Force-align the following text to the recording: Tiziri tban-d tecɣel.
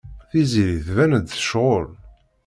Tiziri 0.29 0.77
tban-d 0.87 1.25
tecɣel. 1.31 1.87